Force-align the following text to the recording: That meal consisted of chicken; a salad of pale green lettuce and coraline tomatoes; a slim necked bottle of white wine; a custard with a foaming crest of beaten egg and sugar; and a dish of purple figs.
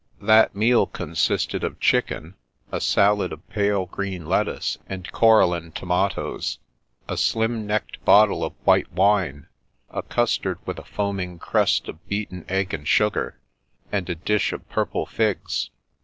That 0.23 0.55
meal 0.55 0.87
consisted 0.87 1.63
of 1.63 1.79
chicken; 1.79 2.33
a 2.71 2.81
salad 2.81 3.31
of 3.31 3.47
pale 3.49 3.85
green 3.85 4.25
lettuce 4.25 4.79
and 4.89 5.07
coraline 5.11 5.71
tomatoes; 5.73 6.57
a 7.07 7.15
slim 7.15 7.67
necked 7.67 8.03
bottle 8.03 8.43
of 8.43 8.53
white 8.63 8.91
wine; 8.91 9.45
a 9.91 10.01
custard 10.01 10.57
with 10.65 10.79
a 10.79 10.83
foaming 10.83 11.37
crest 11.37 11.87
of 11.87 12.03
beaten 12.07 12.45
egg 12.49 12.73
and 12.73 12.87
sugar; 12.87 13.39
and 13.91 14.09
a 14.09 14.15
dish 14.15 14.51
of 14.53 14.67
purple 14.69 15.05
figs. 15.05 15.69